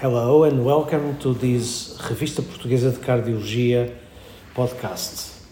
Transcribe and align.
Hello 0.00 0.44
and 0.44 0.64
welcome 0.64 1.18
to 1.18 1.34
this 1.34 1.98
Revista 2.02 2.40
Portuguesa 2.40 2.92
de 2.92 2.98
Cardiologia 2.98 3.92
podcast. 4.54 5.42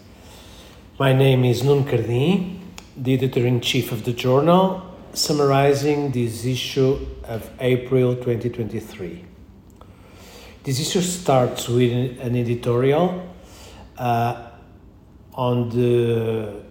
My 1.01 1.13
name 1.13 1.45
is 1.45 1.65
Nuno 1.65 1.83
Cardim, 1.83 2.61
the 2.97 3.15
editor 3.15 3.45
in 3.45 3.61
chief 3.61 3.91
of 3.91 4.05
the 4.05 4.13
journal, 4.13 4.83
summarizing 5.13 6.13
this 6.13 6.45
issue 6.45 6.97
of 7.25 7.51
April 7.59 8.15
2023. 8.15 9.25
This 10.63 10.79
issue 10.79 11.01
starts 11.01 11.69
with 11.69 12.21
an 12.21 12.37
editorial 12.37 13.29
uh, 13.99 14.51
on 15.35 15.71
the 15.71 16.63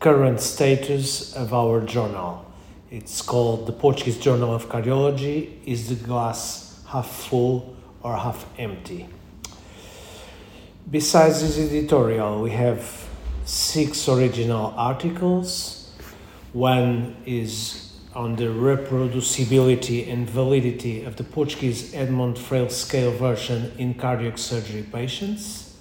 current 0.00 0.40
status 0.40 1.32
of 1.36 1.54
our 1.54 1.80
journal. 1.80 2.44
It's 2.90 3.22
called 3.22 3.68
the 3.68 3.72
Portuguese 3.72 4.18
Journal 4.18 4.52
of 4.52 4.68
Cardiology. 4.68 5.64
Is 5.64 5.90
the 5.90 5.94
glass 5.94 6.67
half 6.88 7.08
full 7.08 7.76
or 8.02 8.16
half 8.16 8.46
empty? 8.58 9.08
Besides 10.90 11.42
this 11.42 11.58
editorial, 11.58 12.42
we 12.42 12.50
have 12.50 13.06
six 13.44 14.08
original 14.08 14.74
articles. 14.76 15.92
One 16.52 17.16
is 17.26 17.92
on 18.14 18.36
the 18.36 18.44
reproducibility 18.44 20.10
and 20.10 20.28
validity 20.28 21.04
of 21.04 21.16
the 21.16 21.24
Portuguese 21.24 21.94
Edmonton 21.94 22.42
Frail 22.42 22.70
scale 22.70 23.12
version 23.12 23.72
in 23.78 23.94
cardiac 23.94 24.38
surgery 24.38 24.82
patients. 24.82 25.76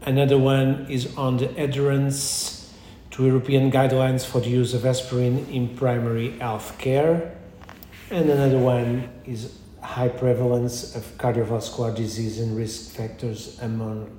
Another 0.00 0.38
one 0.38 0.86
is 0.88 1.16
on 1.16 1.36
the 1.36 1.48
adherence 1.62 2.74
to 3.12 3.26
European 3.26 3.70
guidelines 3.70 4.24
for 4.24 4.40
the 4.40 4.48
use 4.48 4.72
of 4.74 4.86
aspirin 4.86 5.46
in 5.50 5.76
primary 5.76 6.30
health 6.38 6.76
care. 6.78 7.36
And 8.12 8.28
another 8.28 8.58
one 8.58 9.08
is 9.24 9.58
high 9.80 10.10
prevalence 10.10 10.94
of 10.94 11.02
cardiovascular 11.16 11.96
disease 11.96 12.40
and 12.40 12.54
risk 12.54 12.90
factors 12.90 13.58
among 13.62 14.10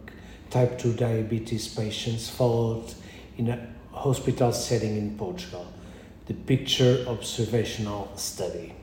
type 0.50 0.80
2 0.80 0.94
diabetes 0.94 1.68
patients 1.68 2.28
followed 2.28 2.92
in 3.38 3.50
a 3.50 3.68
hospital 3.92 4.52
setting 4.52 4.98
in 4.98 5.16
Portugal, 5.16 5.68
the 6.26 6.34
picture 6.34 7.06
observational 7.08 8.12
study. 8.16 8.74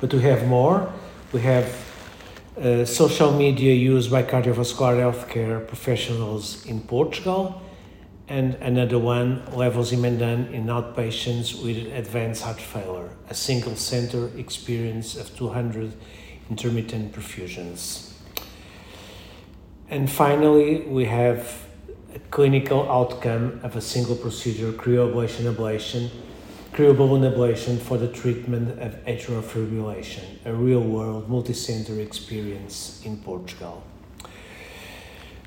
But 0.00 0.12
we 0.12 0.22
have 0.22 0.44
more. 0.48 0.92
We 1.32 1.42
have 1.42 1.72
uh, 2.60 2.84
social 2.84 3.30
media 3.30 3.74
used 3.74 4.10
by 4.10 4.24
cardiovascular 4.24 4.98
healthcare 4.98 5.64
professionals 5.68 6.66
in 6.66 6.80
Portugal, 6.80 7.62
and 8.32 8.54
another 8.62 8.98
one, 8.98 9.42
levosimendan 9.48 10.50
in 10.54 10.64
outpatients 10.68 11.62
with 11.62 11.76
advanced 11.92 12.42
heart 12.42 12.58
failure, 12.58 13.10
a 13.28 13.34
single 13.34 13.76
center 13.76 14.30
experience 14.38 15.16
of 15.16 15.36
200 15.36 15.92
intermittent 16.48 17.12
perfusions. 17.12 18.18
And 19.90 20.10
finally, 20.10 20.80
we 20.80 21.04
have 21.04 21.66
a 22.14 22.18
clinical 22.30 22.90
outcome 22.90 23.60
of 23.62 23.76
a 23.76 23.82
single 23.82 24.16
procedure 24.16 24.72
cryoablation 24.72 25.44
ablation 25.52 26.10
cryoballoon 26.72 27.30
ablation 27.30 27.78
for 27.78 27.98
the 27.98 28.08
treatment 28.08 28.80
of 28.80 28.92
atrial 29.04 29.42
fibrillation, 29.42 30.24
a 30.46 30.54
real 30.54 30.80
world 30.80 31.28
multi-center 31.28 32.00
experience 32.00 33.02
in 33.04 33.18
Portugal. 33.18 33.82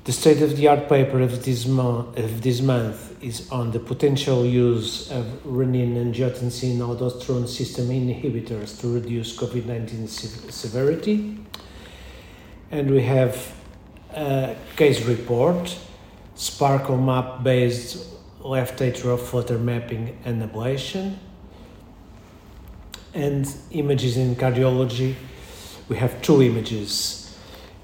The 0.06 0.12
state 0.12 0.40
of 0.40 0.56
the 0.56 0.68
art 0.68 0.88
paper 0.88 1.18
of 1.20 1.44
this, 1.44 1.66
mo- 1.66 2.12
of 2.16 2.40
this 2.40 2.60
month 2.60 3.20
is 3.20 3.50
on 3.50 3.72
the 3.72 3.80
potential 3.80 4.46
use 4.46 5.10
of 5.10 5.24
renin 5.44 5.96
angiotensin 5.96 6.78
aldosterone 6.78 7.48
system 7.48 7.88
inhibitors 7.88 8.80
to 8.82 8.94
reduce 8.94 9.36
COVID 9.36 9.66
19 9.66 10.06
se- 10.06 10.48
severity. 10.52 11.36
And 12.70 12.88
we 12.88 13.02
have 13.02 13.52
a 14.14 14.54
case 14.76 15.04
report, 15.04 15.76
SparkleMap 16.36 17.42
based 17.42 18.06
left 18.38 18.78
atrial 18.78 19.18
flutter 19.18 19.58
mapping 19.58 20.16
and 20.24 20.40
ablation. 20.40 21.16
And 23.12 23.52
images 23.72 24.16
in 24.16 24.36
cardiology, 24.36 25.16
we 25.88 25.96
have 25.96 26.22
two 26.22 26.42
images 26.42 27.25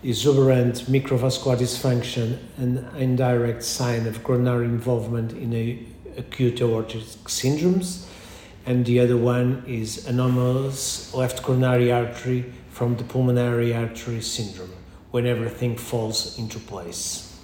exuberant 0.03 0.75
microvascular 0.91 1.57
dysfunction, 1.57 2.39
an 2.59 2.89
indirect 2.97 3.63
sign 3.63 4.07
of 4.07 4.25
coronary 4.25 4.67
involvement 4.67 5.33
in 5.33 5.87
acute 6.17 6.61
aortic 6.61 7.03
syndromes, 7.27 8.07
and 8.67 8.85
the 8.87 9.01
other 9.01 9.17
one 9.17 9.63
is 9.67 10.07
anomalous 10.07 11.13
left 11.15 11.43
coronary 11.43 11.93
artery 11.93 12.45
from 12.71 12.97
the 12.97 13.05
pulmonary 13.05 13.75
artery 13.75 14.21
syndrome, 14.21 14.73
when 15.11 15.27
everything 15.27 15.77
falls 15.77 16.39
into 16.39 16.59
place. 16.59 17.39